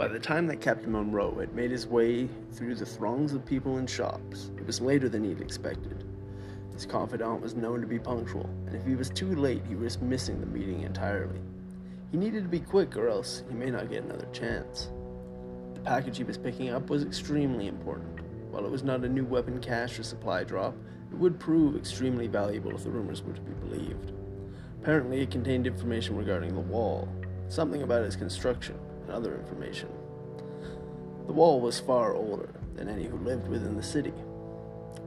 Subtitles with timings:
[0.00, 3.76] By the time that Captain Monroe had made his way through the throngs of people
[3.76, 6.06] and shops, it was later than he'd expected.
[6.72, 10.00] His confidant was known to be punctual, and if he was too late, he risked
[10.00, 11.42] missing the meeting entirely.
[12.10, 14.88] He needed to be quick, or else he may not get another chance.
[15.74, 18.22] The package he was picking up was extremely important.
[18.50, 20.74] While it was not a new weapon cache or supply drop,
[21.12, 24.12] it would prove extremely valuable if the rumors were to be believed.
[24.80, 27.06] Apparently, it contained information regarding the wall,
[27.48, 28.78] something about its construction,
[29.10, 29.88] and other information.
[31.26, 34.14] The wall was far older than any who lived within the city,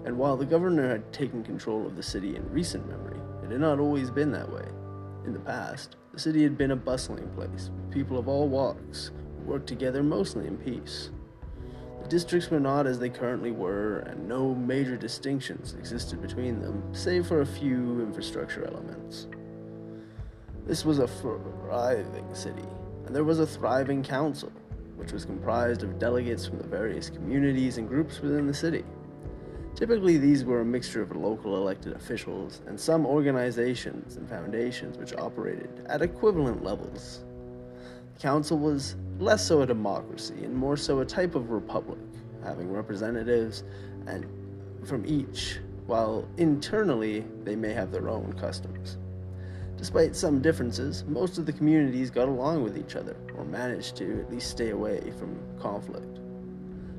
[0.05, 3.61] and while the governor had taken control of the city in recent memory, it had
[3.61, 4.65] not always been that way.
[5.25, 9.11] In the past, the city had been a bustling place, with people of all walks
[9.37, 11.09] who worked together mostly in peace.
[12.01, 16.83] The districts were not as they currently were, and no major distinctions existed between them,
[16.93, 19.27] save for a few infrastructure elements.
[20.65, 22.67] This was a thriving city,
[23.05, 24.51] and there was a thriving council,
[24.95, 28.83] which was comprised of delegates from the various communities and groups within the city.
[29.75, 35.13] Typically, these were a mixture of local elected officials and some organizations and foundations which
[35.15, 37.23] operated at equivalent levels.
[38.13, 41.99] The council was less so a democracy and more so a type of republic,
[42.43, 43.63] having representatives
[44.05, 44.27] and
[44.85, 48.97] from each, while internally they may have their own customs.
[49.83, 54.21] Despite some differences, most of the communities got along with each other, or managed to
[54.21, 56.21] at least stay away from conflict.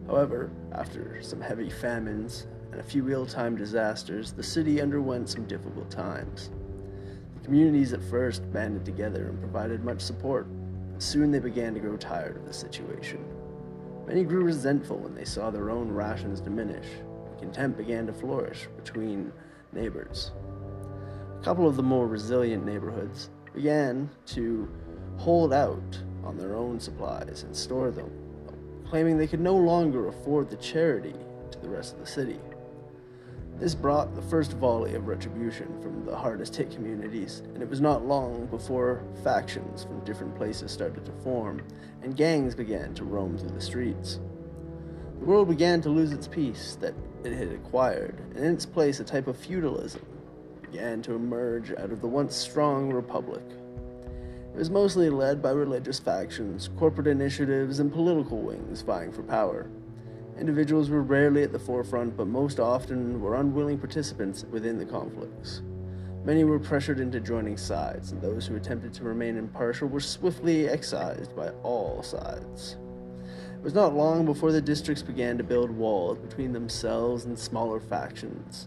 [0.06, 5.46] However, after some heavy famines and a few ill timed disasters, the city underwent some
[5.46, 6.50] difficult times.
[7.38, 10.46] The communities at first banded together and provided much support.
[10.92, 13.24] But soon they began to grow tired of the situation.
[14.06, 16.86] Many grew resentful when they saw their own rations diminish,
[17.30, 19.32] and contempt began to flourish between
[19.72, 20.32] neighbors.
[21.44, 24.66] A couple of the more resilient neighborhoods began to
[25.18, 28.10] hold out on their own supplies and store them,
[28.88, 31.12] claiming they could no longer afford the charity
[31.50, 32.38] to the rest of the city.
[33.58, 37.82] This brought the first volley of retribution from the hardest hit communities, and it was
[37.82, 41.60] not long before factions from different places started to form,
[42.02, 44.18] and gangs began to roam through the streets.
[45.18, 48.98] The world began to lose its peace that it had acquired, and in its place
[48.98, 50.00] a type of feudalism
[50.74, 53.44] began to emerge out of the once strong republic.
[54.52, 59.70] It was mostly led by religious factions, corporate initiatives, and political wings vying for power.
[60.36, 65.62] Individuals were rarely at the forefront, but most often were unwilling participants within the conflicts.
[66.24, 70.68] Many were pressured into joining sides, and those who attempted to remain impartial were swiftly
[70.68, 72.78] excised by all sides.
[73.54, 77.78] It was not long before the districts began to build walls between themselves and smaller
[77.78, 78.66] factions,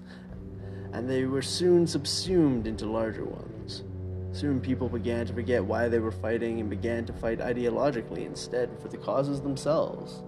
[0.93, 3.83] and they were soon subsumed into larger ones.
[4.31, 8.69] Soon people began to forget why they were fighting and began to fight ideologically instead
[8.79, 10.21] for the causes themselves.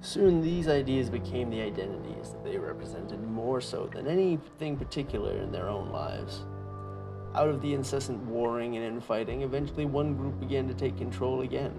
[0.00, 5.52] Soon these ideas became the identities that they represented more so than anything particular in
[5.52, 6.40] their own lives.
[7.34, 11.72] Out of the incessant warring and infighting, eventually one group began to take control again.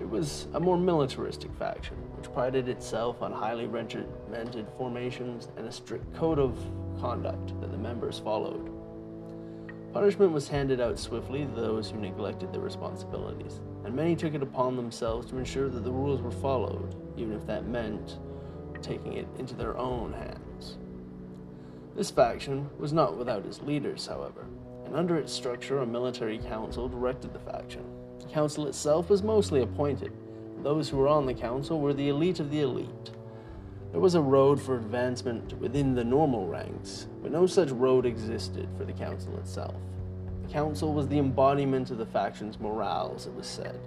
[0.00, 5.72] It was a more militaristic faction, which prided itself on highly regimented formations and a
[5.72, 6.58] strict code of
[7.00, 8.70] conduct that the members followed.
[9.92, 14.42] Punishment was handed out swiftly to those who neglected their responsibilities, and many took it
[14.42, 18.18] upon themselves to ensure that the rules were followed, even if that meant
[18.82, 20.76] taking it into their own hands.
[21.94, 24.44] This faction was not without its leaders, however,
[24.84, 27.84] and under its structure, a military council directed the faction.
[28.26, 30.12] The council itself was mostly appointed.
[30.62, 33.12] Those who were on the council were the elite of the elite.
[33.92, 38.68] There was a road for advancement within the normal ranks, but no such road existed
[38.76, 39.76] for the council itself.
[40.42, 43.78] The council was the embodiment of the faction's morals, it was said,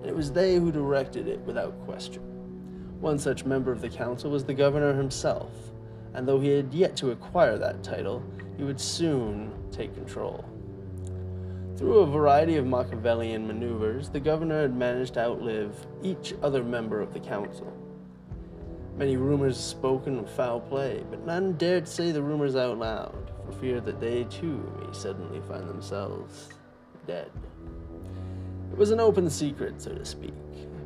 [0.00, 2.22] and it was they who directed it without question.
[3.00, 5.52] One such member of the council was the governor himself,
[6.14, 8.24] and though he had yet to acquire that title,
[8.56, 10.44] he would soon take control.
[11.76, 15.74] Through a variety of Machiavellian maneuvers, the governor had managed to outlive
[16.04, 17.72] each other member of the council.
[18.96, 23.52] Many rumors spoken of foul play, but none dared say the rumors out loud, for
[23.52, 26.48] fear that they too may suddenly find themselves
[27.08, 27.32] dead.
[28.70, 30.34] It was an open secret, so to speak,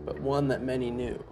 [0.07, 1.23] but one that many knew.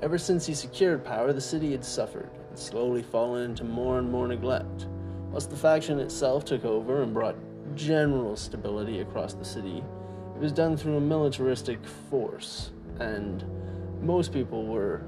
[0.00, 4.08] Ever since he secured power, the city had suffered and slowly fallen into more and
[4.08, 4.86] more neglect.
[5.32, 7.36] Whilst the faction itself took over and brought
[7.74, 9.82] general stability across the city,
[10.34, 13.44] it was done through a militaristic force, and
[14.02, 15.02] most people were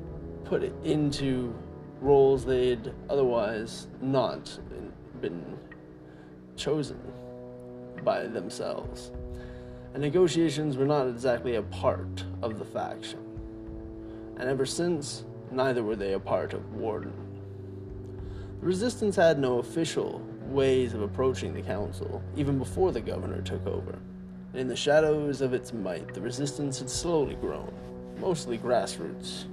[0.44, 1.54] put into
[2.00, 4.58] roles they'd otherwise not
[5.20, 5.58] been
[6.56, 6.98] chosen
[8.04, 9.10] by themselves.
[9.94, 13.20] And negotiations were not exactly a part of the faction.
[14.38, 17.12] and ever since, neither were they a part of Warden.
[18.60, 23.66] The resistance had no official ways of approaching the council, even before the governor took
[23.66, 23.98] over.
[24.54, 27.72] In the shadows of its might, the resistance had slowly grown,
[28.18, 29.44] mostly grassroots.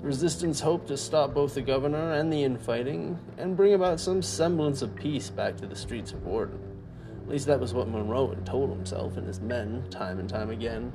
[0.00, 4.22] The resistance hoped to stop both the governor and the infighting and bring about some
[4.22, 6.60] semblance of peace back to the streets of Warden.
[7.22, 10.50] At least that was what Monroe had told himself and his men time and time
[10.50, 10.92] again,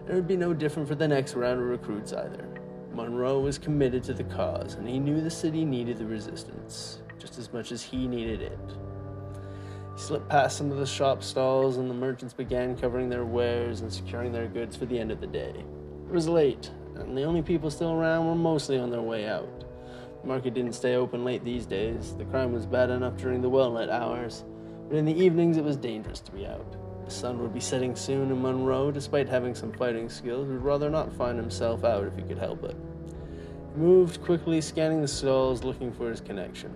[0.00, 2.46] and it would be no different for the next round of recruits either.
[2.92, 7.38] Monroe was committed to the cause, and he knew the city needed the resistance just
[7.38, 8.58] as much as he needed it.
[9.94, 13.80] He slipped past some of the shop stalls, and the merchants began covering their wares
[13.80, 15.54] and securing their goods for the end of the day.
[16.08, 19.64] It was late, and the only people still around were mostly on their way out.
[20.22, 22.14] The market didn't stay open late these days.
[22.16, 24.44] The crime was bad enough during the well lit hours,
[24.88, 26.76] but in the evenings it was dangerous to be out.
[27.04, 30.88] The sun would be setting soon, and Monroe, despite having some fighting skills, would rather
[30.88, 32.76] not find himself out if he could help it.
[33.74, 36.72] He moved quickly, scanning the stalls, looking for his connection.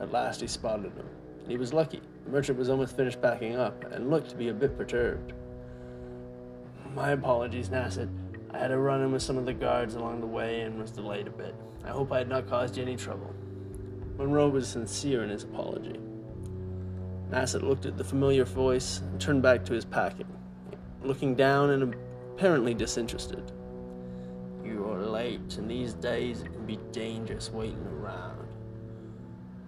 [0.00, 1.06] At last he spotted him.
[1.46, 2.00] He was lucky.
[2.24, 5.32] The merchant was almost finished packing up and looked to be a bit perturbed.
[6.94, 8.08] My apologies, Nasset.
[8.52, 10.90] I had a run in with some of the guards along the way and was
[10.90, 11.54] delayed a bit.
[11.84, 13.32] I hope I had not caused you any trouble.
[14.16, 15.98] Monroe was sincere in his apology.
[17.30, 20.26] Nasset looked at the familiar voice and turned back to his packing,
[21.02, 21.94] looking down and
[22.34, 23.52] apparently disinterested.
[24.64, 28.39] You're late, and these days it can be dangerous waiting around.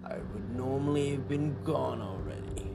[0.05, 2.69] I would normally have been gone already,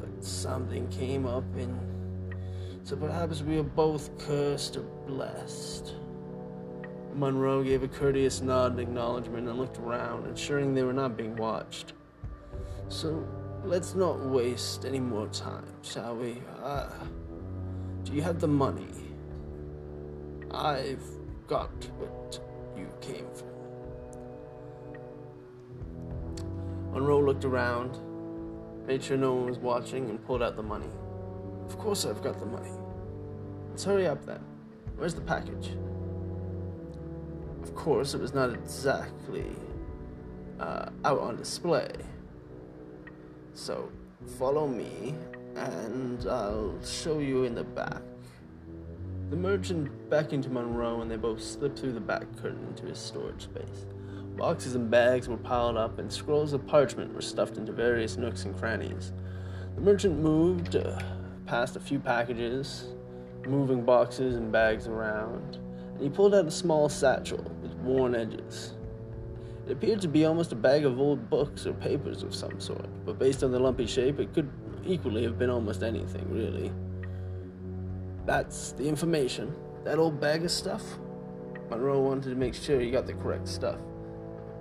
[0.00, 1.78] but something came up and
[2.82, 5.94] so perhaps we are both cursed or blessed.
[7.14, 11.36] Monroe gave a courteous nod in acknowledgement and looked around, ensuring they were not being
[11.36, 11.92] watched.
[12.88, 13.26] So
[13.64, 16.42] let's not waste any more time, shall we?
[16.62, 16.90] Uh,
[18.04, 18.88] do you have the money?
[20.50, 21.04] I've
[21.46, 22.40] got what
[22.76, 23.49] you came for.
[26.92, 27.98] Monroe looked around,
[28.86, 30.90] made sure no one was watching, and pulled out the money.
[31.66, 32.70] Of course I've got the money.
[33.70, 34.40] Let's hurry up then.
[34.96, 35.76] Where's the package?
[37.62, 39.46] Of course, it was not exactly
[40.58, 41.90] uh, out on display.
[43.54, 43.90] So,
[44.38, 45.14] follow me,
[45.54, 48.02] and I'll show you in the back.
[49.30, 52.98] The merchant beckoned to Monroe, and they both slipped through the back curtain into his
[52.98, 53.86] storage space.
[54.40, 58.46] Boxes and bags were piled up, and scrolls of parchment were stuffed into various nooks
[58.46, 59.12] and crannies.
[59.74, 60.76] The merchant moved.
[60.76, 60.98] Uh,
[61.44, 62.86] past a few packages,
[63.46, 65.56] moving boxes and bags around,
[65.92, 68.72] and he pulled out a small satchel with worn edges.
[69.66, 72.88] It appeared to be almost a bag of old books or papers of some sort,
[73.04, 74.48] but based on the lumpy shape, it could
[74.86, 76.72] equally have been almost anything, really.
[78.24, 79.54] That's the information.
[79.84, 80.82] That old bag of stuff?
[81.68, 83.80] Monroe wanted to make sure he got the correct stuff.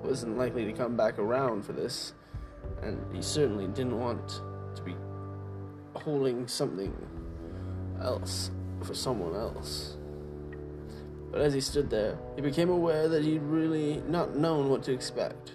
[0.03, 2.13] Wasn't likely to come back around for this,
[2.81, 4.41] and he certainly didn't want
[4.75, 4.95] to be
[5.93, 6.93] holding something
[8.01, 8.49] else
[8.81, 9.97] for someone else.
[11.31, 14.93] But as he stood there, he became aware that he'd really not known what to
[14.93, 15.53] expect.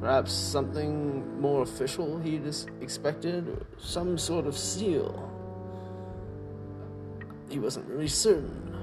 [0.00, 2.46] Perhaps something more official he'd
[2.80, 5.28] expected, some sort of seal.
[7.48, 8.76] He wasn't really certain,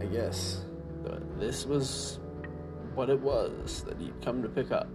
[0.00, 0.62] I guess,
[1.02, 2.18] but this was
[2.98, 4.88] what it was that he'd come to pick up.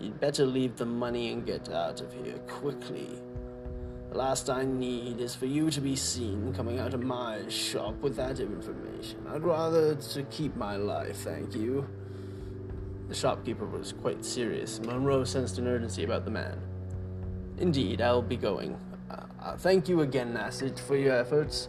[0.00, 3.10] You'd better leave the money and get out of here quickly.
[4.08, 7.96] The last I need is for you to be seen coming out of my shop
[8.00, 9.18] with that information.
[9.28, 11.86] I'd rather to keep my life, thank you.
[13.08, 14.80] The shopkeeper was quite serious.
[14.80, 16.58] Monroe sensed an urgency about the man.
[17.58, 18.78] Indeed, I'll be going.
[19.10, 21.68] Uh, uh, thank you again, Nasset, for your efforts.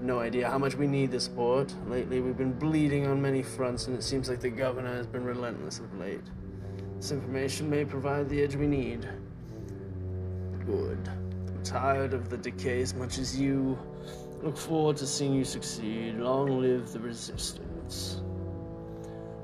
[0.00, 1.74] Have no idea how much we need the support.
[1.86, 5.24] Lately, we've been bleeding on many fronts, and it seems like the governor has been
[5.24, 6.24] relentless of late.
[6.96, 9.06] This information may provide the edge we need.
[10.64, 11.06] Good.
[11.06, 13.78] I'm tired of the decay as much as you.
[14.42, 16.16] Look forward to seeing you succeed.
[16.16, 18.22] Long live the resistance.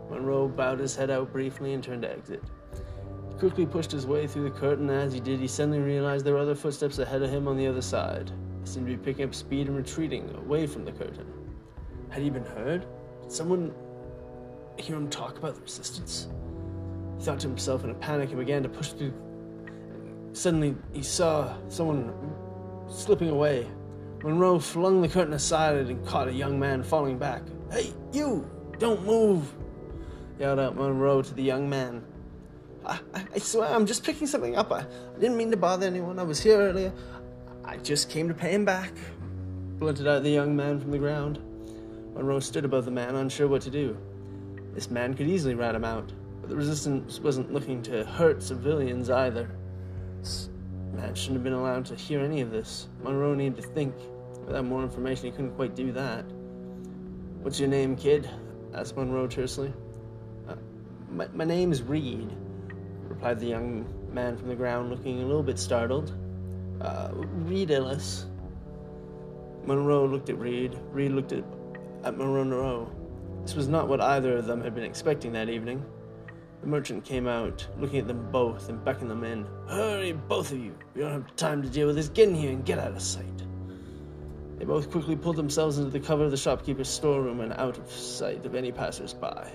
[0.09, 2.43] Monroe bowed his head out briefly and turned to exit.
[3.29, 6.33] He quickly pushed his way through the curtain, as he did, he suddenly realized there
[6.33, 8.33] were other footsteps ahead of him on the other side.
[8.67, 11.27] Seemed to be picking up speed and retreating away from the curtain.
[12.11, 12.85] Had he been heard?
[13.23, 13.73] Did someone
[14.77, 16.27] hear him talk about the resistance?
[17.17, 19.15] He thought to himself in a panic and began to push through.
[20.33, 22.13] Suddenly, he saw someone
[22.89, 23.69] slipping away.
[24.25, 27.43] Monroe flung the curtain aside and caught a young man falling back.
[27.71, 28.51] Hey, you!
[28.79, 29.55] Don't move!
[30.41, 32.05] yelled out Monroe to the young man.
[32.85, 34.71] I, I, I swear, I'm just picking something up.
[34.71, 36.19] I, I didn't mean to bother anyone.
[36.19, 36.93] I was here earlier.
[37.77, 38.91] I just came to pay him back,
[39.79, 41.39] blunted out the young man from the ground.
[42.15, 43.95] Monroe stood above the man, unsure what to do.
[44.73, 49.11] This man could easily rat him out, but the resistance wasn't looking to hurt civilians
[49.11, 49.51] either.
[50.21, 50.49] This
[50.95, 52.89] man shouldn't have been allowed to hear any of this.
[53.03, 53.95] Monroe needed to think.
[54.47, 56.25] Without more information, he couldn't quite do that.
[57.43, 58.29] What's your name, kid?
[58.73, 59.71] asked Monroe tersely.
[60.49, 60.55] Uh,
[61.11, 62.35] my, my name's Reed,
[63.03, 66.15] replied the young man from the ground, looking a little bit startled.
[66.81, 68.27] Uh, Reed Ellis.
[69.65, 70.79] Monroe looked at Reed.
[70.93, 71.45] Reed looked at,
[72.05, 72.91] at Monroe.
[73.43, 75.85] This was not what either of them had been expecting that evening.
[76.61, 79.47] The merchant came out, looking at them both and beckoned them in.
[79.69, 80.75] Hurry, both of you.
[80.95, 82.09] We don't have time to deal with this.
[82.09, 83.25] Get in here and get out of sight.
[84.59, 87.91] They both quickly pulled themselves into the cover of the shopkeeper's storeroom and out of
[87.91, 89.51] sight of any passers by.